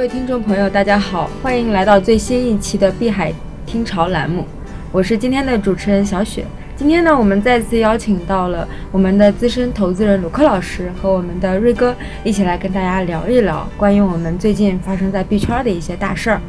[0.00, 3.30] 位听众朋友，大家好，欢迎来到最新一期的碧海
[3.66, 4.46] 听潮栏目，
[4.90, 6.42] 我是今天的主持人小雪。
[6.74, 16.40] 今天呢，我们再次邀请到了我们的资深投资人鲁克老师和我们的瑞哥一起来跟大家聊一聊关于我们最近发生在币圈的一些大事儿。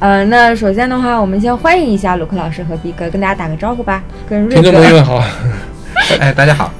[0.00, 4.02] 呃，那首先的话，我们先欢迎一下鲁克老师和毕哥，跟大家打个招呼吧。
[4.28, 5.22] 跟瑞听众哥朋友们好，
[6.18, 6.72] 哎，大家好。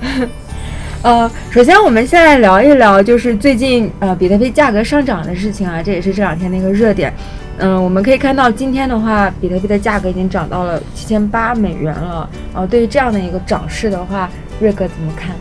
[1.03, 7.13] 呃，首先我们先来聊一聊，就是最近呃比特币价格上涨的事情啊，这也是这两天的一个热点。
[7.57, 12.29] 嗯、我们可以看到今天的话，比特币的价格已经涨到了七千八美元了。
[12.53, 14.29] 呃，对于这样的一个涨势的话，
[14.61, 15.35] 瑞哥怎么看？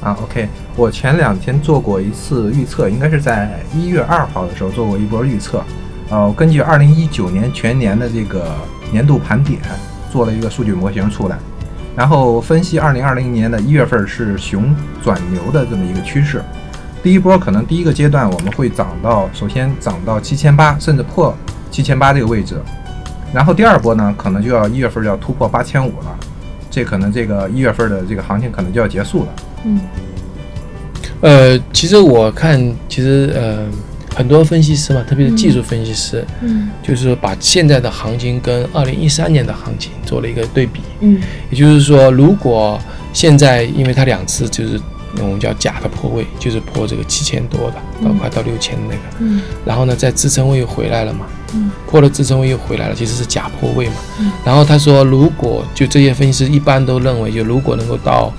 [0.00, 5.62] 啊，OK，我前两天做过一次预测，应该是在一月二号的时候做过一波预测。
[6.08, 8.54] 呃，根据二零一九年全年的这个
[8.90, 9.60] 年度盘点，
[10.10, 11.36] 做了一个数据模型出来，
[11.98, 16.40] 然后分析二零二零年的一月份是熊转牛的这么一个趋势。
[17.02, 21.34] 第一波可能第一个阶段我们会涨到，首先涨到七千八，甚至破
[21.72, 22.54] 七千八这个位置，
[23.34, 26.16] 然后第二波呢，可能就要一月份要突破八千五了，
[26.70, 29.28] 这可能这个一月份的这个行情可能就要结束了。
[29.64, 29.80] 嗯
[31.20, 33.66] 呃，其实我看，其实呃，
[34.18, 40.80] 很多分析师嘛，特别是技术分析师，嗯就是说把现在的行情跟二零一三年的行情做了一个对比。
[40.98, 41.20] 嗯。
[41.50, 42.76] 也就是说，如果
[43.12, 44.80] 现在因为它两次就是
[45.18, 49.40] 我们叫假的破位，就是破这个七千多的，到嗯快到六千的那个，嗯。
[49.64, 51.70] 然后呢，在支撑位又回来了嘛，嗯。
[51.86, 53.94] 破了支撑位又回来了，其实是假破位嘛。
[54.18, 54.32] 嗯。
[54.44, 58.32] 然后他说，如果就这些分析师一般都认为，就如果能够到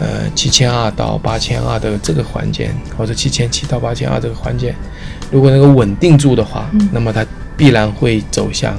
[0.00, 4.74] 呃七千二到八千二的这个环节，或者七千七到八千二这个环节，
[5.30, 6.88] 如果能够稳定住的话，嗯。
[6.92, 7.24] 那么它
[7.56, 8.76] 必然会走向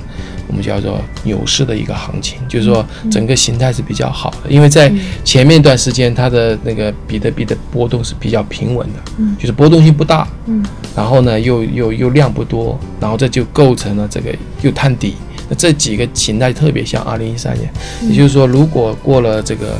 [0.47, 4.99] 我们叫做牛市的一个行情，就是说整个形态是比较好的，因为在嗯。
[5.23, 9.35] 前面一段时间它的那个比特币的波动是比较平稳的，嗯。
[9.37, 10.63] 就是波动性不大，嗯。
[10.95, 15.15] 然后呢又又又量不多，然后这就构成了这个又探底。
[15.49, 17.67] 那这几个形态特别像二零一三年，
[18.07, 19.77] 也就是说，如果过了这个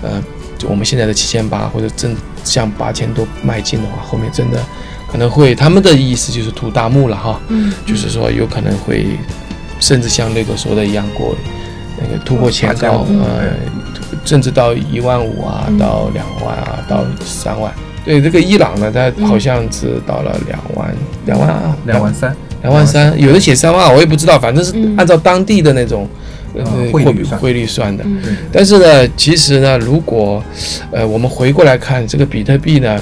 [0.00, 0.22] 呃，
[0.56, 2.14] 就我们现在的七千八或者正
[2.44, 4.64] 向八千多迈进的话，后面真的
[5.10, 9.06] 可能会他们的意思就是图大幕了哈，嗯，就是说有可能会
[9.80, 11.34] 甚至像那个说的一样过
[12.00, 13.52] 那个突破前高，8500呃，
[14.24, 17.72] 甚至到一万五啊，嗯到两万啊，到三万。
[18.04, 20.94] 对这个伊朗呢，它好像是到了两万、
[21.26, 24.94] 两万二、两万三，两万三，有的写三万二，我也不知道，反正是嗯。
[24.96, 26.08] 按照当地的那种
[26.90, 27.38] 汇率算。
[27.38, 28.04] 汇率算的。
[28.50, 30.42] 但是呢，其实呢，如果
[30.90, 32.98] 呃我们回过来看这个比特币呢，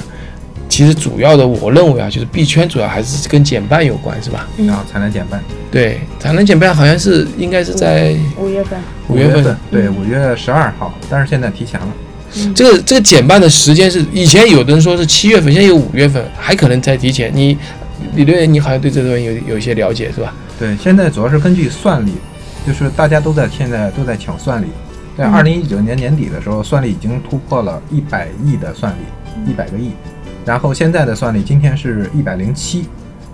[0.69, 4.47] 其实主要的我认为啊，就是币圈主要还是跟减半有关，是吧？
[4.57, 5.41] 嗯然后才能减半。
[5.71, 9.57] 对，产能减半好像是应该是在五月份，五月份。
[9.71, 11.87] 对，嗯五月十二号，但是现在提前了。
[12.53, 17.31] 这个这个减半的时间是以前有的人说是七月份，现在有五月份，还可能再提前。
[17.33, 17.57] 你
[18.15, 20.33] 李队，你好像对这个有有一些了解是吧？
[20.59, 22.11] 对，现在主要是根据算力，
[22.67, 24.67] 就是大家都在现在都在抢算力。
[25.17, 29.91] 在嗯二零一九年年底的时候，算力已经突破了一百亿的算力，一百个亿。
[30.47, 32.85] 然后现在的算力今天是一百零七，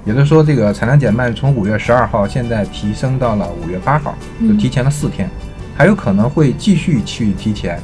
[0.03, 5.29] 也就是说这个产量减半从五月十二号现在提升到了五月八号，就嗯提前了四天，
[5.75, 7.79] 还有可能会继续去提前，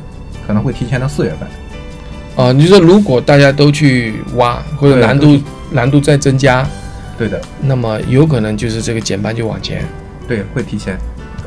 [0.48, 1.48] 可能会提前到四月份。
[2.44, 5.40] 啊，你说如果大家都去挖，或者难度
[5.70, 6.68] 难度再增加，
[7.16, 9.86] 对的，那么有可能就是这个减半就往前。
[10.28, 10.98] 对，会提前。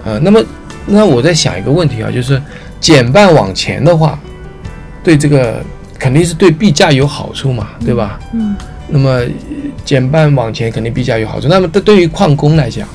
[0.04, 0.40] 呃，那么
[0.86, 2.40] 那我在想一个问题啊，就是
[2.78, 4.16] 减半往前的话，
[5.02, 5.60] 对这个
[6.02, 8.18] 肯定是对币价有好处嘛，对吧？
[8.32, 8.56] 嗯
[8.88, 9.26] 那么呃
[9.84, 11.46] 减半往前肯定币价有好处。
[11.46, 12.88] 那么对对于矿工来讲，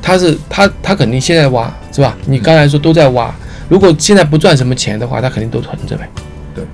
[0.00, 2.16] 他是他他肯定现在挖是吧？
[2.26, 3.34] 你刚才说都在挖，
[3.68, 6.08] 如果现在不赚什么钱的话，他肯定都囤着呗。
[6.54, 6.64] 对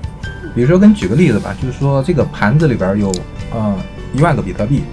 [0.53, 3.11] 比如说，给你举个例子吧，就是说这个盘子里边有
[3.51, 3.75] 呃
[4.13, 4.83] 一万个比特币，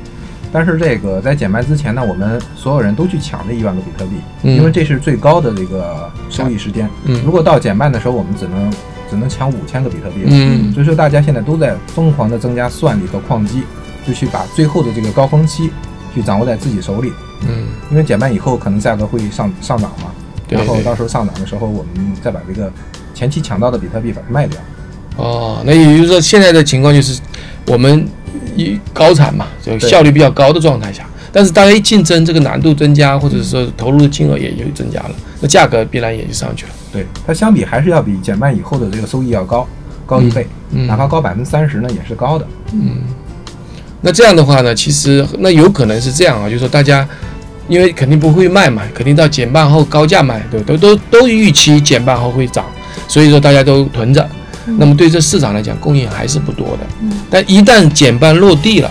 [0.50, 4.12] 但是这个在减半之前呢，我们所有人都去抢这一万个比特币，
[4.42, 6.88] 嗯因为这是最高的这个收益时间。
[7.04, 8.72] 嗯如果到减半的时候，我们只能
[9.10, 10.22] 只能抢五千个比特币。
[10.26, 13.62] 嗯所以说大家现在都在疯狂的增加算力和矿机，
[14.06, 15.70] 就去把最后的这个高峰期
[16.14, 17.12] 去掌握在自己手里。
[17.42, 20.10] 嗯，因为减半以后可能价格会上上涨嘛，
[20.48, 22.70] 然后到时候上涨的时候，我们再把这个
[23.14, 24.60] 前期抢到的比特币把它卖掉。
[25.16, 27.20] 哦，那也就是说现在的情况就是
[27.66, 28.06] 我们
[28.56, 31.04] 一高产嘛，就效率比较高的状态下。
[31.30, 36.72] 但是大家一竞争，这个难度增加，或者说投入的金额也就增加了，那价格必然也就上去了。
[36.92, 39.66] 对它相比还是要比减半以后的这个收益要高，
[40.06, 42.46] 高一倍，嗯哪怕高百分之三十呢，也是高的。
[42.72, 42.98] 嗯，
[44.00, 47.06] 那这样的话呢，其实那有可能是这样啊，就是说大家
[47.68, 52.64] 因为肯定不会卖嘛，肯定到减半后高价卖，对吧，都都都预期减半后会涨，
[53.06, 54.28] 所以说大家都囤着。
[54.78, 56.80] 那么对这市场来讲，供应还是不多的。
[57.02, 58.90] 嗯但一旦减半落地了，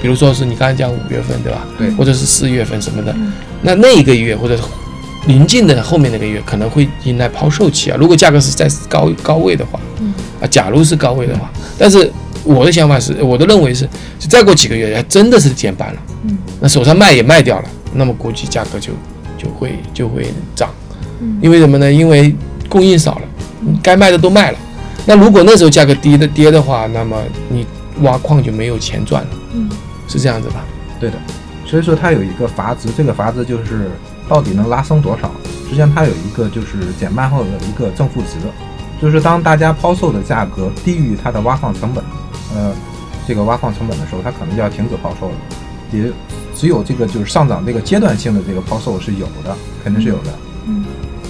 [0.00, 1.66] 比如说是你刚才讲五月份，对吧？
[1.78, 3.32] 对或者是四月份什么的嗯，
[3.62, 4.62] 那那一个月或者是
[5.26, 7.96] 临近的后面那个月可能会迎来抛售期啊。
[7.98, 12.10] 如果价格是在高高位的话，嗯啊，假如是高位的话，但是
[12.44, 13.88] 我的想法是，我的认为是，
[14.18, 18.92] 就再过几个月，还真的是减半了，嗯，那手上卖也卖掉了，那么估计价格就
[19.38, 20.26] 就会就会
[20.56, 20.70] 涨，
[21.20, 21.92] 嗯因为什么呢？
[21.92, 22.34] 因为
[22.68, 23.22] 供应少了，
[23.82, 24.58] 该卖的都卖了。
[25.06, 27.16] 那如果那时候价格低的跌的话，那么
[27.48, 27.64] 你
[28.00, 29.70] 挖矿就没有钱赚了，嗯
[30.08, 30.64] 是这样子吧？
[31.00, 31.16] 对的，
[31.64, 33.90] 所以说它有一个阀值，这个阀值就是
[34.32, 35.30] 到底能拉升多少。
[35.64, 38.38] 实际上它有一个就是减半后的一个正负值，
[39.00, 42.02] 就是当大家抛售的价格低于它的挖矿成本，
[42.56, 42.72] 呃，
[43.28, 45.34] 这个挖矿成本的时候，它可能就要停止抛售了。
[45.92, 46.10] 也
[46.54, 50.32] 只有这个就是上涨这个阶段性的这个抛售是有的，肯定是有的。
[50.66, 50.82] 嗯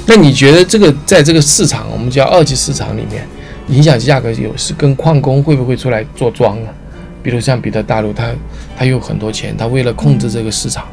[0.07, 3.27] 那你觉得这个在这个市场，我们叫二级市场里面，
[3.67, 6.69] 影响价格有是跟矿工会不会出来做庄啊？
[7.23, 8.31] 比如像彼得大陆，他
[8.77, 10.85] 他有很多钱，他为了控制这个市场，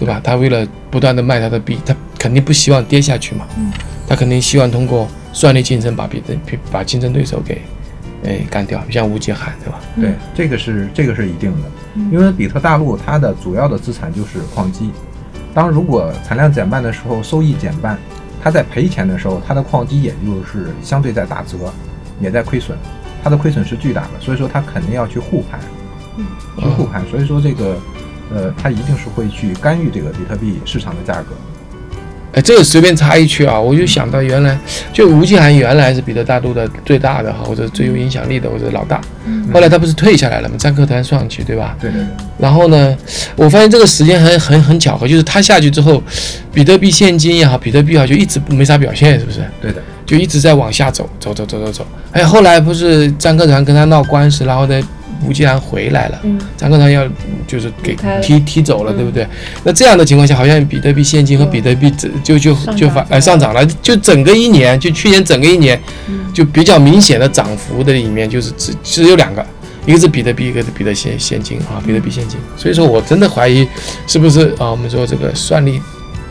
[0.00, 0.20] 对吧？
[0.24, 3.46] 他为了不断的卖他的币，他肯定不希望跌下去嘛。
[3.56, 3.70] 嗯
[4.08, 6.36] 他肯定希望通过算力竞争把别的
[6.72, 7.62] 把竞争对手给，
[8.24, 9.78] 哎干掉，像吴杰涵，对吧？
[9.94, 14.90] 嗯对，这个是这个是一定的，嗯因为比特大陆它的主要的资产就是矿机，
[15.54, 17.96] 当如果产量减半的时候，收益减半，
[18.42, 21.56] 它在赔钱的时候，它的矿机也就是相对在打折，
[22.20, 22.76] 也在亏损，
[23.22, 25.60] 它的亏损是巨大的，所以说它肯定要去护盘，
[26.16, 26.26] 嗯
[26.58, 27.78] 去护盘，所以说这个
[28.34, 31.34] 呃，它一定是会去干预这个比特币市场的价格。
[32.32, 34.56] 哎，这个随便插一句啊，我就想到原来
[34.92, 40.54] 就吴继涵原来是彼得大陆的最大的哈，或者最有影响力的或者老大，嗯后来他不是退下来了吗？
[40.56, 41.76] 张克团上去，对吧？
[41.80, 42.06] 对对对，
[42.38, 42.96] 然后呢，
[43.34, 46.00] 我发现这个时间很很很巧合，就是他下去之后，
[46.52, 49.40] 比特币现金也好，比特币也好，就一直没啥表现，是不是？
[49.60, 51.86] 对的，就一直在往下走，走走走走走。
[52.12, 54.80] 哎，后来不是张克团跟他闹官司，然后呢，
[55.24, 56.20] 吴继涵回来了。
[56.22, 57.06] 嗯占科团要
[57.46, 59.26] 就是给踢踢走了，嗯对不对？
[59.64, 61.90] 那这样的情况下，好像比特币现金和比特币
[62.22, 69.44] 就就就反呃上涨了，就整个一年，就去年整个一年，嗯就比较明显的涨幅的里面，就是只只有两个，
[69.86, 72.38] 一个是比特币，一个是比特现现金啊，比特币现金。
[72.56, 73.66] 所以说我真的怀疑，
[74.06, 74.70] 是不是啊？
[74.70, 75.80] 我们说这个算力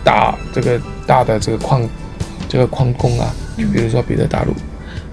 [0.03, 1.87] 大，这个大的这个矿
[2.47, 4.53] 这个矿工啊，就比如说比特大陆。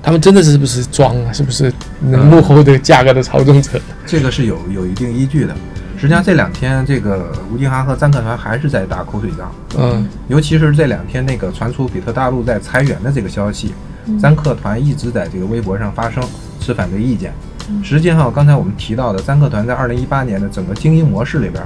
[0.06, 1.32] 他们真的是不是装啊？
[1.32, 3.72] 是不是能幕后的价格的操纵者？
[4.06, 5.52] 这个是有有一定依据的。
[5.98, 9.50] 实际上这两天这个吴金哈和赞克团还是在打口水仗。
[9.76, 13.74] 嗯尤其是这两天那个传出比特大陆在裁员的这个消息，
[14.06, 16.22] 嗯赞克团一直在这个微博上发声，
[16.60, 17.32] 持反对意见
[17.68, 17.82] 嗯。
[17.82, 21.60] 实际上，刚才我们提到的赞克团在二零一八年的整个经营模式里边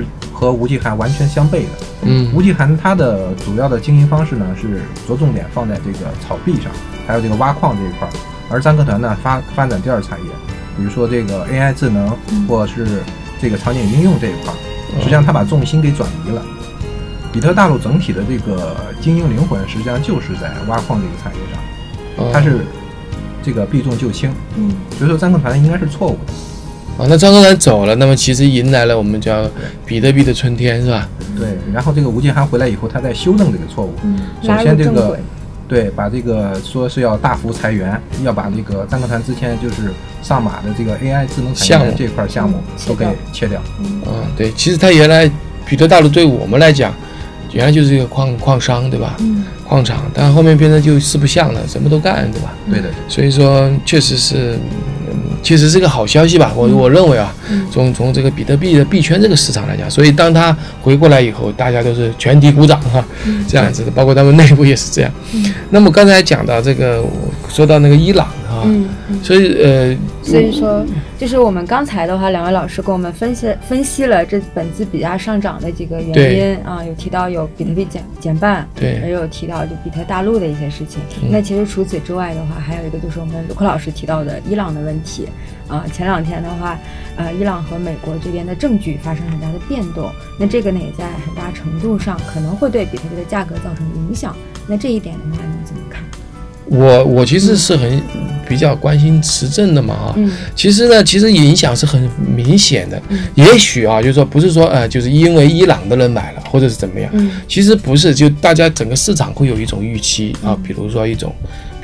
[0.00, 1.68] 是和吴继涵完全相悖的。
[2.02, 6.70] 嗯吴继涵他的主要的经营方式呢是着重点放在这个草地上，
[7.06, 8.10] 还有这个挖矿这一块儿，
[8.50, 10.30] 而赞克团呢发发展第二产业，
[10.76, 13.02] 比如说这个 AI 智能嗯或者是
[13.40, 14.56] 这个场景应用这一块儿。
[14.98, 16.42] 实际上，他把重心给转移了。
[17.32, 21.62] 比特大陆整体的这个精英灵魂，实际上就是在挖矿这个产业上，
[22.18, 22.64] 嗯它是
[23.42, 26.32] 这个避重就轻，嗯所以说赞克团应该是错误的。
[26.98, 29.44] 啊，那张科团走了，那么其实迎来了我们叫
[29.84, 31.08] 比特币的春天，是吧？
[31.36, 33.92] 对，然后这个吴建涵回来以后，他在修正这个错误。
[34.04, 35.18] 嗯，首先这个。
[35.66, 39.90] 对，把这个说是要大幅裁员，要把这个张克团之前就是
[40.22, 43.58] 上马的这个 AI 智能产项目业这块项目嗯都给切掉。
[43.80, 45.28] 嗯嗯，对，其实他原来
[45.64, 46.92] 比特大陆对我们来讲，
[47.52, 49.16] 原来就是一个矿矿商，对吧？
[49.20, 52.52] 嗯矿场，但后面变成就四不像了，什么都干，对吧？
[52.70, 54.58] 对的，所以说，确实是，
[55.44, 56.50] 嗯，确实是个好消息吧。
[56.56, 63.04] 我我认为啊，嗯从从这个比特币的币圈这个市场来讲，所以当它回过来以后，大家都是全体鼓掌哈，
[63.46, 65.10] 这样子的，包括他们内部也是这样。
[65.34, 67.10] 嗯那么刚才讲到这个，我
[67.48, 69.22] 说到那个伊朗哈，嗯嗯。
[69.22, 70.84] 所以呃，所以说，
[71.18, 81.00] 就是我们刚才的话，两位老师给我们分析分析了这本次比价上涨的几个原因啊，有提到有比特币减减半，对也有提到就比特大陆的一些事情。
[81.22, 85.28] 嗯那其实除此之外的话，还有一个就是我们卢克老师提到的伊朗的问题
[85.68, 85.84] 啊。
[85.92, 86.78] 前两天的话，
[87.16, 94.36] 呃，伊朗和美国这边的证据发生很大的变动，那这个呢也在很大程度上可能会对比特币的价格造成影响。
[94.66, 96.02] 那这一点的话，你怎么看？
[96.66, 98.02] 我我其实是很
[98.48, 100.14] 比较关心持证的嘛啊。
[100.16, 100.30] 嗯。
[100.54, 103.00] 其实呢，其实影响是很明显的。
[103.08, 103.18] 嗯。
[103.34, 107.30] 也许啊，就是说不是说呃，就是因为伊朗的人买了或者是怎么样，嗯。
[107.48, 111.34] 其实不是，就大家整个市场会有一种预期啊，比如说一种，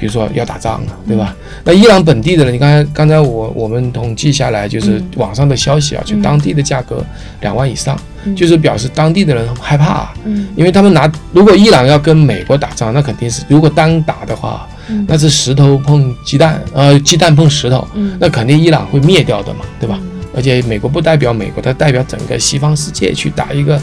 [0.01, 1.37] 比如说要打仗了，对吧？
[1.63, 5.07] 那伊朗本地的人，你刚才刚才我我们统计下来，就是嗯。
[5.17, 6.23] 网上的消息啊，就嗯。
[6.23, 7.05] 当地的价格
[7.43, 8.35] 两万以上，嗯。
[8.35, 10.49] 就是表示当地的人害怕啊，嗯。
[10.57, 15.05] 因为他们拿如果伊朗要跟美国打仗，那肯定是如果单打的话，嗯。
[15.07, 18.17] 那是石头碰鸡蛋，呃，鸡蛋碰石头，嗯。
[18.19, 20.01] 那肯定伊朗会灭掉的嘛，对吧？
[20.35, 23.79] 而且美国不代表美国，它代表整个西方世界去打一个，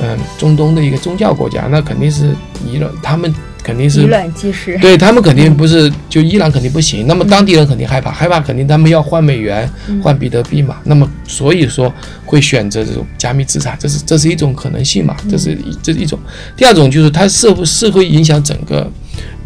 [0.00, 2.34] 嗯，中东的一个宗教国家，那肯定是
[2.66, 4.76] 伊朗，他们肯定以是卵击石。
[4.78, 7.06] 对他们肯定不是，就伊朗肯定不行。
[7.06, 10.76] 那么当地人肯定害怕，害怕肯定他们要换美元、嗯换比特币嘛。
[10.84, 11.92] 那么所以说
[12.24, 16.18] 会选择这种加密资产，这是这是一种可能性嘛，这是一这是一种。
[16.56, 18.90] 第二种就是它是不是会影响整个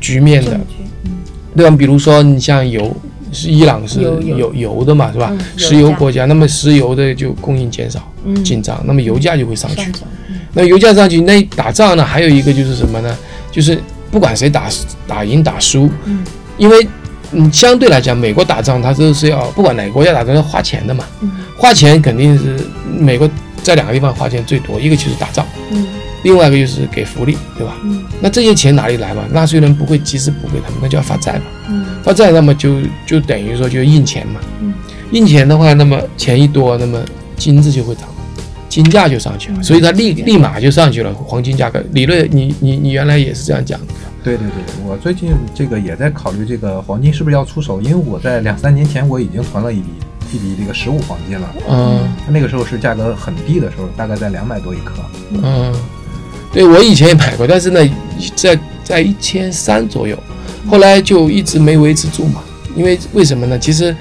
[0.00, 0.58] 局面的
[1.54, 1.76] 对吧？
[1.76, 2.94] 比如说你像油，
[3.32, 5.38] 是伊朗是有油的嘛，是吧嗯？
[5.56, 9.92] 石油国家，那么石油的就供应减少嗯，紧张，那么油价就会上去
[10.54, 13.14] 那油价上去，那打仗呢，还有一个就是什么呢？
[13.52, 13.78] 就是
[14.10, 14.68] 不管谁打
[15.06, 16.24] 打赢打输，嗯。
[16.56, 16.88] 因为
[17.32, 21.30] 嗯，相对来讲，美国打仗它都是要不管哪个国家打仗要花钱的嘛，嗯。
[21.58, 22.56] 花钱肯定是
[22.98, 23.28] 美国
[23.62, 25.86] 在两个地方花钱最多，一个就是打仗，嗯。
[26.22, 27.76] 另外一个就是给福利，对吧？
[27.84, 28.02] 嗯。
[28.20, 29.24] 那这些钱哪里来嘛？
[29.32, 31.44] 纳税人不会及时补给他们，那就要发债嘛。
[31.68, 31.84] 嗯。
[32.02, 34.72] 发债那么就就等于说就印钱嘛，嗯。
[35.10, 36.98] 印钱的话，那么钱一多，那么
[37.36, 38.08] 金子就会涨，
[38.68, 41.82] 金价就上去了，嗯所以它立立马就上去了，黄金价格。
[41.92, 43.86] 理论你你你原来也是这样讲的，
[44.22, 49.88] 对对对，我最近这个也在考虑这个黄金是不是要出手，因为我在两三年前我已经存了一笔
[50.32, 54.94] 一笔这个实物黄金了，嗯那个时候是价格很低的时候，大概在两百多一克。
[55.32, 55.72] 嗯，
[56.52, 57.80] 对我以前也买过，但是呢，
[58.34, 60.18] 在在一千三左右，
[60.68, 62.42] 后来就一直没维持住嘛，
[62.74, 63.58] 因为为什么呢？
[63.58, 63.94] 其实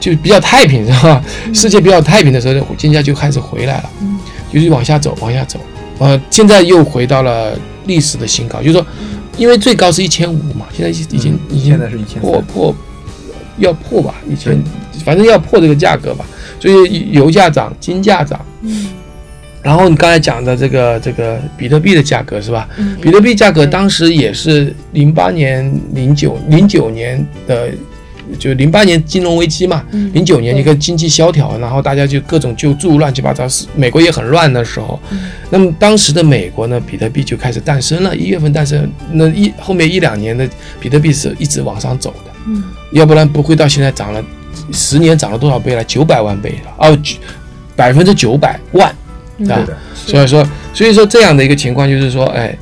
[0.00, 1.22] 就比较太平 是吧？
[1.52, 3.90] 世界比较太平的时候，金价就开始回来了。
[4.02, 4.18] 嗯。
[4.50, 5.60] 就是往下走，往下走，
[5.98, 7.52] 呃，现在又回到了
[7.84, 8.86] 历史的新高，就是说，
[9.36, 12.74] 因为最高是一千五嘛，现在已已经、嗯已经现在是一千破破
[13.58, 14.58] 要破吧，一千，
[15.04, 16.24] 反正要破这个价格吧，
[16.58, 18.88] 所以油价涨，金价涨，嗯。
[19.60, 22.66] 然后你刚才讲的这个这个比特币的价格是吧？
[22.78, 27.68] 嗯，比特币价格当时也是零八年、零九零九年的，
[28.38, 34.98] 就零八年金融危机嘛，嗯零九年对一个经济萧条，然后大家就各种救助乱七八糟，是美国也很乱的时候。
[35.10, 44.22] 嗯那么当时的美国呢，比特币就开始诞生了，一月份诞生，那一后面一两年的比特币是一直往上走的，嗯要不然不会到现在涨了
[44.72, 45.82] 十年涨了多少倍了？
[45.84, 46.98] 九百万倍了，哦，
[47.74, 48.90] 百分之九百万。
[48.90, 48.94] 嗯
[49.38, 50.44] 对吧对的，所以说，
[50.74, 52.58] 所以说这样的一个情况就是说，哎，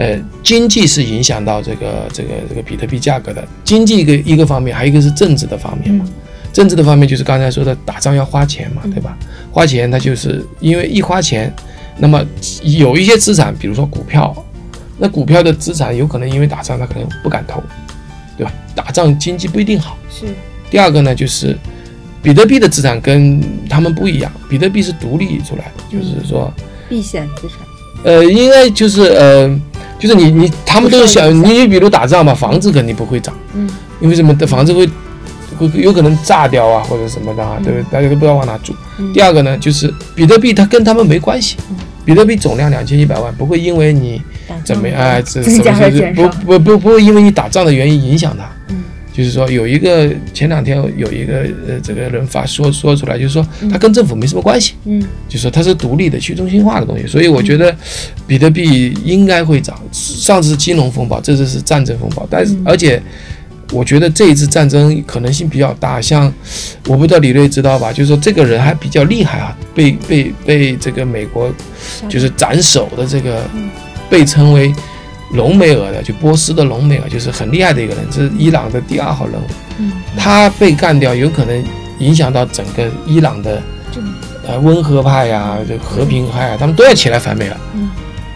[0.00, 3.46] 呃，经济是影响到这个这个这个比特币价格的。
[3.62, 6.04] 经济一个一个方面，还有一个是政治的方面嘛。
[6.08, 6.14] 嗯
[6.52, 9.16] 政治的方面就是刚才说的，打仗要花钱嘛，对吧？
[9.52, 11.54] 花钱它就是因为一花钱，
[11.98, 12.20] 那么
[12.62, 14.34] 有一些资产，比如说股票，
[14.98, 17.62] 那股票的资产有可能因为打仗，它可能不敢投，
[18.36, 18.52] 对吧？
[18.74, 19.96] 打仗经济不一定好。
[20.10, 20.26] 是
[20.68, 21.56] 第二个呢，就是
[22.20, 26.52] 比特币的资产跟他们不一样，比特币是独立出来的，就是说。
[26.88, 27.58] 避险资产，
[28.02, 29.60] 呃，应该就是呃，
[30.00, 33.68] 就是你你他们都是想你比如打仗嘛，房子肯定不会涨，嗯。
[34.00, 34.34] 因为什么？
[34.34, 34.88] 的房子会
[35.58, 37.64] 会有可能炸掉啊或者什么的啊，嗯。
[37.64, 37.84] 对不对？
[37.92, 38.74] 大家都不知道往哪住。
[38.98, 39.12] 嗯。
[39.12, 41.56] 第二个呢，就是比特币它跟他们没关系。
[41.70, 44.20] 嗯，比特币总量两千一百万，不会因为你
[44.64, 48.44] 怎么样的哎这增加什么不不不不会因为你打仗的原因影响它。
[49.10, 54.74] 嗯就是说有一个前两天有一个呃这个人发说说出来，就是说他跟政府没什么关系。
[54.84, 57.74] 嗯就是说它是独立的去中心化的东西，所以我觉得
[58.26, 59.76] 比特币应该会涨。
[59.92, 63.02] 上次金融风暴，这次是战争风暴，但是嗯而且
[63.72, 66.00] 我觉得这一次战争可能性比较大。
[66.00, 66.32] 像
[66.86, 67.92] 我不知道李瑞知道吧？
[67.92, 71.52] 就是说这个人还比较厉害啊，被被被这个美国
[72.08, 73.68] 就是斩首的这个嗯
[74.08, 74.72] 被称为
[75.32, 79.44] 隆美尔的，就波斯的隆美尔，就是很厉害的一个人，这是伊朗的第二号人物。
[79.78, 79.92] 嗯。
[80.16, 81.64] 他被干掉，有可能
[81.98, 84.00] 影响到整个伊朗的这
[84.46, 87.56] 呃温和派呀、这个和平派啊，他们都要起来反美了。
[87.74, 87.90] 嗯。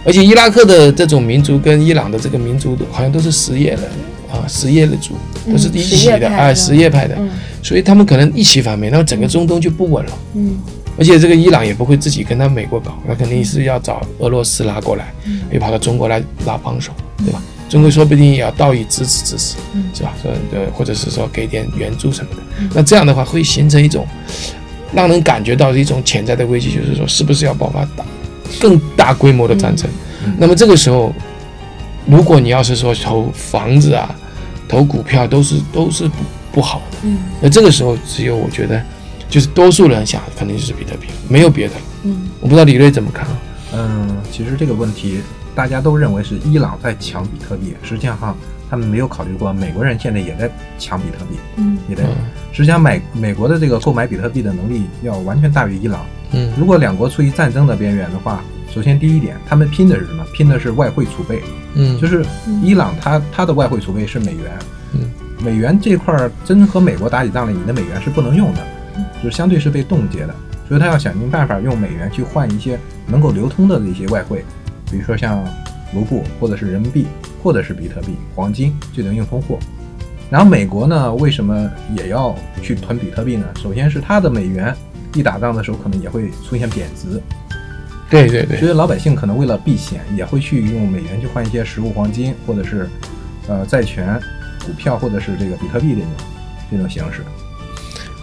[0.04, 3.82] 而且伊拉克的这种民族跟伊朗的这个民族好像都是什叶的
[4.30, 5.14] 啊，什叶的族
[5.50, 7.30] 都是一起的，什叶派哎，什叶派的，嗯。
[7.62, 10.12] 所以他们可能一起反美，那么整个中东就不稳了。
[10.34, 10.58] 嗯
[10.96, 17.42] 而且这个伊朗也不会自己跟他美国搞，那肯定是要找俄罗斯拉过来，嗯又跑到中国来拉帮手，对吧？
[17.68, 20.14] 中国说不定也要道义支持支持，嗯是吧？
[20.22, 22.70] 说呃，或者是说给点援助什么的嗯。
[22.74, 24.06] 那这样的话会形成一种
[24.92, 28.04] 让人感觉到的一种潜在的危机，就是说是不是要爆发大
[28.60, 29.88] 更大规模的战争？
[30.24, 31.12] 嗯那么这个时候，
[32.06, 34.14] 如果你要是说投房子啊、
[34.68, 36.14] 投股票都是都是不
[36.52, 38.80] 不好的，嗯那这个时候只有我觉得，
[39.34, 41.80] 就是多数人想肯定就是比特币，没有别的了。
[42.04, 43.36] 嗯我不知道李瑞怎么看啊？
[43.74, 45.22] 嗯，其实这个问题
[45.56, 48.32] 大家都认为是伊朗在抢比特币，实际上哈，
[48.70, 50.48] 他们没有考虑过美国人现在也在
[50.78, 52.04] 抢比特币，嗯也在。
[52.04, 52.14] 嗯
[52.52, 56.06] 实际上买美国的这个购买比特币的能力要完全大于伊朗。
[56.30, 58.40] 嗯如果两国处于战争的边缘的话，
[58.72, 60.24] 首先第一点，他们拼的是什么？
[60.32, 61.42] 拼的是外汇储备，
[61.74, 62.24] 嗯，就是
[62.62, 64.52] 伊朗它它的外汇储备是美元，
[64.92, 65.10] 嗯
[65.40, 68.60] 美元这块儿真和美国打起仗来，你的美元是不能用的，
[69.22, 70.34] 就是相对是被冻结的，
[70.68, 74.44] 所以他要想尽办法用美元去换一些能够流通的一些外汇，
[74.90, 75.44] 比如说像
[75.94, 77.06] 卢布或者是人民币
[77.42, 79.58] 或者是比特币、黄金这种硬通货。
[80.30, 83.46] 然后美国呢，为什么也要去囤比特币呢？
[83.62, 84.74] 首先是它的美元
[85.14, 87.20] 一打仗的时候可能也会出现贬值，
[88.10, 92.88] 对对对所以老百姓可能为了避险，也会去用美元去换一些实物黄金或者是
[93.46, 94.18] 呃债权、
[94.66, 96.10] 股票或者是这个比特币这种
[96.70, 97.22] 这种形式。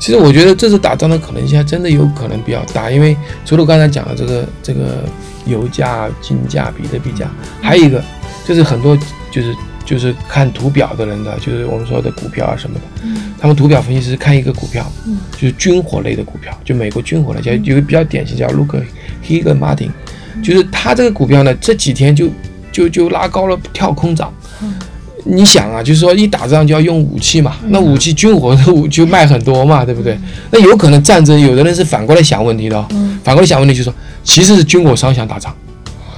[0.01, 3.15] 其实我觉得这次打仗的可能性还真的有可能比较大，因为
[3.45, 5.03] 除了刚才讲的这个这个
[5.45, 7.29] 油价、金价、比特币价，
[7.61, 8.03] 还有一个
[8.43, 8.97] 就是很多
[9.29, 9.55] 就是
[9.85, 15.17] 就是看图表的人的，就是我们说的股票啊什么的，他们图表分析师看一个股票，嗯。
[15.33, 18.81] 就是军火类的股票，就美国军火类，叫有一个比较典型叫 Luke
[19.23, 19.91] Higa Martin，
[20.43, 22.27] 就是他这个股票呢这几天就
[22.71, 24.33] 就就拉高了，跳空涨。
[25.23, 30.17] 你想啊，就是说一打仗就要用武器嘛，那武器军火的武就卖很多嘛，对不对？
[30.49, 32.85] 那有可能战争，有的人是反过来想问题的、哦，
[33.23, 35.55] 反过来想问题就是说，其实是军火商想打仗，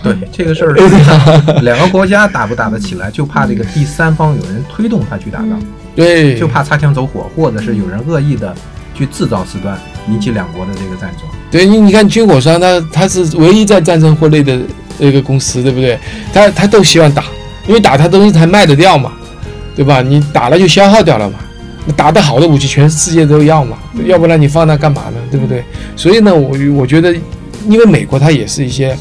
[0.02, 0.74] 对这个事儿，
[1.64, 5.60] 两个国家打不打得起来，就怕这个第三方有人推动他去打仗，
[5.96, 8.56] 对，就怕擦枪走火，或者是有人恶意的
[8.96, 9.78] 去制造事端，
[10.10, 11.28] 引起两国的这个战争。
[11.52, 14.58] 对你你看军火商他他是唯一在战争获利的
[14.98, 16.00] 这个公司，对不对？
[16.34, 17.24] 他他都希望打，
[17.68, 19.14] 因为打他东西才卖得掉嘛，
[19.76, 20.02] 对吧？
[20.02, 21.40] 你打了就消耗掉了嘛。
[21.86, 25.18] 那打得好的武器，全世界都要嘛，要不然你放那干嘛呢？
[25.30, 25.62] 对不对？
[25.98, 27.14] 所以呢，我我觉得，
[27.68, 28.98] 因为美国它也是一些，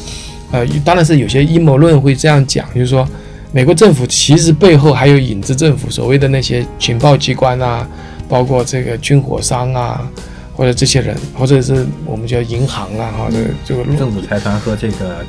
[0.51, 3.07] 呃，当然是有些阴谋论会这样讲，就是说，
[3.53, 7.87] 美国政府其实背后还有影子政府，所谓的那些情报机关啊，
[8.27, 10.01] 包括这个军火商啊，
[10.53, 15.23] 或者这些人，或者是我们叫银行啊，或者这个政治财团和这个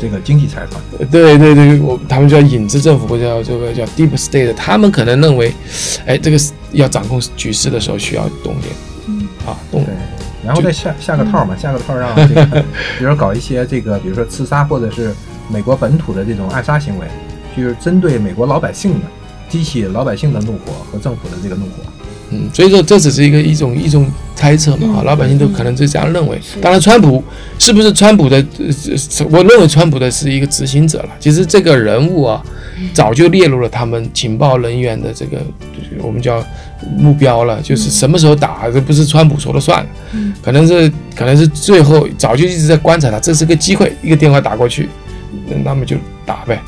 [0.00, 0.80] 这个经济财团。
[1.10, 5.52] 对对对，我他们叫影子政府，或者叫这个叫 deep state，他们可能认为，
[6.06, 6.38] 哎，这个
[6.72, 8.74] 要掌控局势的时候需要动点，
[9.08, 9.94] 嗯啊，动对，
[10.44, 12.44] 然后再下下个套嘛，下个套让这个，
[12.98, 15.14] 比如说搞一些这个，比如说刺杀或者是
[15.48, 17.06] 美国本土的这种暗杀行为，
[17.56, 19.06] 就是针对美国老百姓的，
[19.48, 21.82] 激起老百姓的怒火和政府的这个怒火。
[22.30, 26.38] 嗯，所以说这只是一个一种一种猜测嘛，啊，嗯老百姓都可能就这样认为。
[26.60, 27.24] 当然，川普
[27.58, 28.44] 是不是川普的？
[29.30, 31.08] 我认为川普的是一个执行者了。
[31.18, 32.40] 其实这个人物啊，
[32.92, 36.44] 早就列入了他们情报人员的这个就是我们叫
[36.96, 44.88] 目标了，就是什么时候打，这不是川普说了算，嗯可能是可能是最后早就一直在观察他，这是个机会，一个电话打过去，
[45.48, 45.96] 那那么就
[46.26, 46.60] 打呗。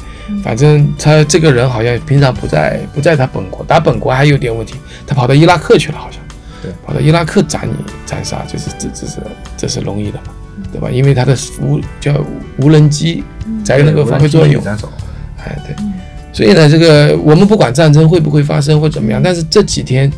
[0.42, 4.74] 反正他这个人好像平常不在不在他本国，打本国还有点问题，
[5.06, 6.17] 他跑到伊拉克去了，好像。
[6.62, 9.18] 对，跑到伊拉克斩你斩杀，就是这这是
[9.56, 10.32] 这是容易的嘛，
[10.72, 10.90] 对吧？
[10.90, 12.14] 因为他的无叫
[12.58, 13.22] 无人机
[13.64, 14.62] 才有那个发挥作用。
[15.38, 15.76] 哎，对。
[16.32, 20.12] 所以呢，这个我们不管战争会不会发生或怎么样，但是这几天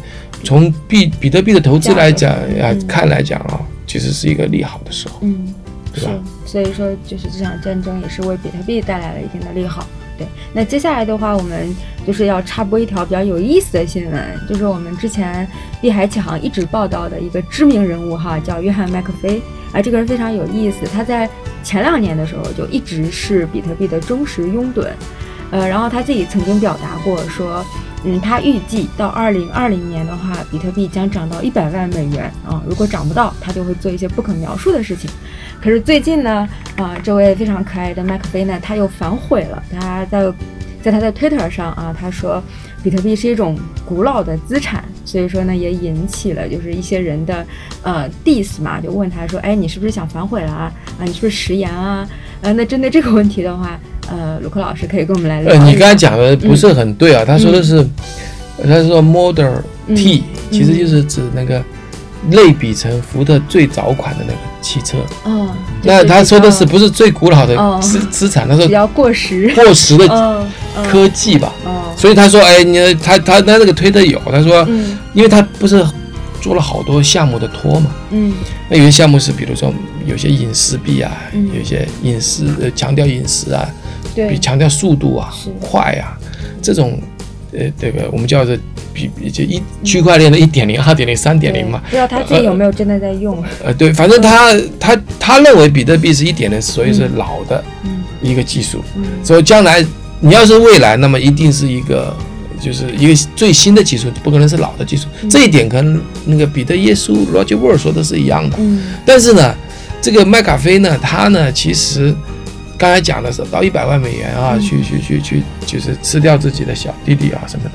[0.44, 5.18] 从币比特币的投资来讲啊嗯看来讲啊，其实是一个利好的时候。
[5.22, 5.54] 嗯，
[5.94, 9.86] 是对吧，所以说就是这场战争也是为比特币带来了一定的利好。
[10.52, 11.74] 那接下来的话，我们
[12.06, 15.46] 就是要插播一条比较有意思的新闻，就是我们之前
[15.80, 19.40] 碧海启航一直报道的一个知名人物哈，叫约翰麦克菲。
[19.72, 21.30] 啊，这个人非常有意思，他在
[21.62, 24.84] 前两年的时候就一直是比特币的忠实拥趸，
[25.52, 27.64] 呃，然后他自己曾经表达过说，
[28.02, 35.10] 嗯，他预计到二零二零年的话，比特币将涨到一百万美元啊，如果涨不到，他就会做一些不可描述的事情。
[35.60, 39.62] 可是最近呢，啊、这位非常可爱的麦克菲呢，他又反悔了。
[39.70, 40.32] 他在
[40.82, 42.42] 在他的 Twitter 上啊，他说
[42.82, 47.46] 比特币是一种古老的资产，所以说呢，也引起了就是一些人的
[47.82, 50.72] 呃 diss 嘛，就问他说，哎，你是不是想反悔了啊？
[50.98, 52.08] 啊，你是不是食言啊？
[52.40, 53.78] 呃，那针对这个问题的话，
[54.10, 57.86] 呃，卢克老师可以跟我们来聊呃，你刚才讲的不是很对啊，他说的是，
[58.62, 59.96] 他说 Model 嗯。
[59.96, 61.62] T，、其实就是指那个
[62.30, 64.98] 类比成福特最早款的那个汽车。
[65.24, 65.48] 嗯，
[65.82, 67.78] 那他说的是不不是最古老的哦。
[67.82, 68.48] 资资产？
[68.48, 69.52] 他说比较过时？
[69.54, 70.46] 过时的
[70.88, 71.52] 科技吧。
[71.66, 74.96] 嗯所以他说，哎，你他他他那个推特有，他说，嗯。
[75.12, 75.84] 因为他不是
[76.40, 78.32] 做了好多项目的托嘛，嗯。
[78.70, 79.70] 那有些项目是比如说
[80.06, 81.48] 有些隐私币啊，嗯。
[81.54, 83.68] 有些隐私呃强调隐私啊，
[84.14, 86.18] 比强调速度啊是、快啊，
[86.62, 87.00] 这种
[87.52, 88.56] 呃这个我们叫做
[88.92, 93.42] 比比就一区块链的一点零、二点零、三点零嘛，不知道他自己有没有真的在用？
[93.64, 97.98] 呃 对，反正他他他认为比特币是一点零，所以是老的嗯。
[98.22, 99.02] 一个技术，嗯。
[99.24, 99.82] 所以将来
[100.20, 102.14] 你要是未来，那么一定是一个
[102.60, 105.06] 就是一个最新的技术，不可能是老的技术。
[105.30, 108.56] 这一点跟那个彼得耶稣 Roger Ver 说的是一样的。
[108.60, 108.82] 嗯。
[109.06, 109.54] 但是呢，
[110.02, 112.14] 这个麦卡菲呢，他呢其实
[112.80, 117.72] 刚才讲的是到一百万美元啊，嗯去去去去，就是吃掉自己的小弟弟啊什么的。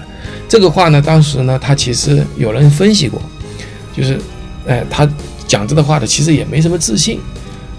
[0.50, 3.22] 这个话呢，当时呢，他其实有人分析过，
[3.96, 4.20] 就是，
[4.65, 5.08] 哎，他
[5.48, 7.20] 讲这个话的其实也没什么自信，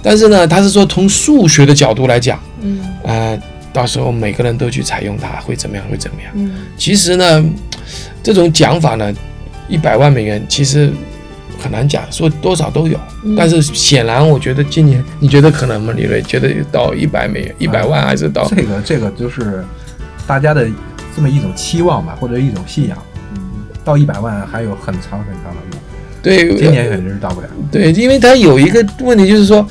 [0.01, 3.37] 但是呢，他是说从数学的角度来讲，嗯呃，
[3.73, 5.85] 到时候每个人都去采用它会怎么样？
[5.91, 6.31] 会怎么样？
[6.37, 7.45] 嗯其实呢，
[8.23, 9.13] 这种讲法呢，
[9.69, 10.93] 一百万美元其实
[11.59, 12.99] 很难讲，说多少都有。
[13.25, 15.93] 嗯但是显然，我觉得今年你觉得可能吗？
[15.97, 18.47] 李瑞觉得到一百美元、一百万还是到？
[18.49, 19.65] 这个这个就是
[20.27, 20.67] 大家的
[21.15, 22.97] 这么一种期望吧，或者一种信仰。
[23.35, 23.43] 嗯
[23.85, 25.77] 到一百万还有很长很长的路，
[26.21, 27.47] 对，今年肯定是到不了。
[27.71, 29.65] 对，因为他有一个问题，就是说，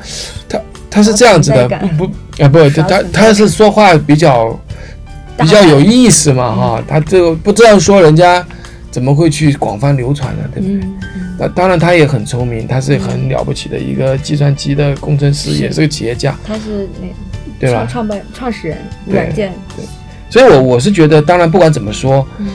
[0.48, 0.58] 他
[0.89, 1.67] 他是这样子的，
[1.98, 4.58] 不不啊不，他他刷存在他是说话比较
[5.38, 8.41] 比较有意思嘛哈，他这个不知道说人家
[8.89, 10.80] 怎么会去广泛流传呢，对不对？
[11.38, 15.62] 那当然他也很聪明，他是很了不起的一个计算机的工程师，是。
[15.62, 17.08] 也是个企业家，他是那
[17.60, 17.88] 对吧创？
[17.89, 19.86] 创办创始人，对软件，对。
[20.30, 22.48] 所以我我是觉得，当然不管怎么说，嗯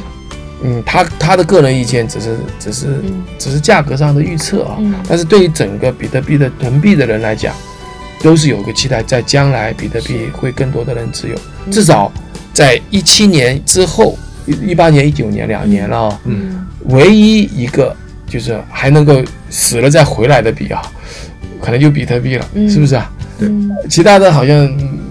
[0.62, 4.94] 嗯，他他的个人意见只是只是嗯只是价格上的预测啊，嗯。
[5.08, 7.54] 但是对于整个比特币的囤币的人来讲，
[8.22, 11.34] 都是有个期待，在将来比特币会更多的人持有，
[11.66, 11.72] 嗯。
[11.72, 12.12] 至少
[12.52, 17.94] 在一七年之后，一八年、一九年两年了啊，嗯唯一一个
[18.30, 20.80] 就是还能够死了再回来的币啊，
[21.60, 23.10] 可能就比特币了，嗯是不是啊？
[23.38, 24.56] 对嗯其他的好像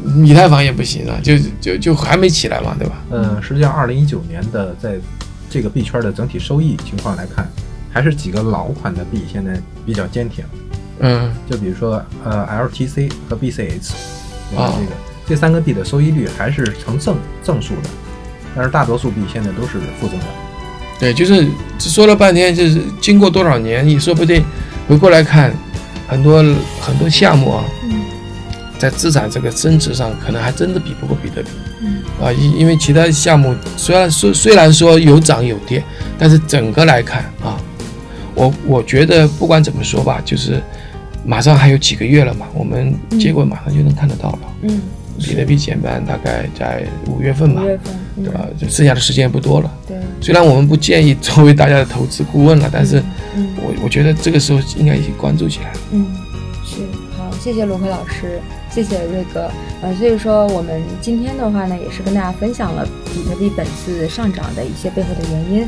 [0.05, 2.95] 嗯以太坊也不行啊，就就就还没起来嘛，对吧？
[3.11, 4.95] 嗯，实际上，二零一九年的在
[5.49, 7.47] 这个币圈的整体收益情况来看，
[7.91, 10.45] 还是几个老款的币现在比较坚挺。
[11.01, 13.91] 嗯就比如说呃 LTC 和 BCH，
[14.55, 14.73] 啊？
[14.77, 14.91] 这个
[15.27, 17.89] 这三个币的收益率还是呈正正数的，
[18.55, 20.27] 但是大多数币现在都是负增长。
[20.99, 21.47] 对，就是
[21.79, 24.43] 说了半天，就是经过多少年，你说不定
[24.87, 25.53] 回过来看，
[26.07, 26.43] 很多
[26.81, 28.01] 很多项目啊，嗯。
[28.77, 31.49] 在资产这个增值上，可能还真的比不过比特币。
[31.81, 32.01] 嗯。
[32.21, 35.81] 啊，因因为其他项目虽然说虽然说有涨有跌，
[36.17, 37.57] 但是整个来看啊，
[38.35, 40.61] 我我觉得不管怎么说吧，就是
[41.25, 44.39] 马上还有几个月了嘛，我们结果马上就能看得到了。
[44.63, 44.81] 嗯，
[45.17, 48.23] 比特币减半大概在五月份吧五，月份，嗯。
[48.25, 48.45] 对吧？
[48.59, 49.71] 就剩下的时间不多了。
[49.87, 53.01] 对，虽然我们不建议作为大家的投资顾问了，但是
[53.35, 55.71] 嗯我我觉得这个时候应该已经关注起来。
[55.91, 56.05] 嗯，
[56.65, 56.77] 是
[57.17, 59.49] 好，谢谢罗辉老师，谢谢瑞哥。
[59.81, 65.67] 呃，所以说我们今天的话呢，也是跟大家分享了比特币本次上涨的一些背后的原因。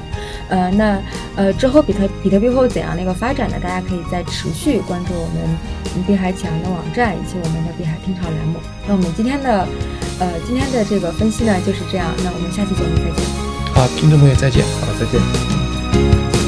[0.49, 0.99] 呃，那
[1.37, 3.55] 呃之后比特比特币会有怎样的一个发展呢？
[3.63, 5.57] 大家可以再持续关注我们
[5.95, 8.59] 嗯碧海启航的网站以及我们的碧海听潮栏目。
[8.85, 9.65] 那我们今天的
[10.19, 13.50] 呃今天的这个分析呢就是这样，那我们下期节目再见。
[13.89, 14.63] 听众朋友再见。
[14.81, 16.40] 好，再见。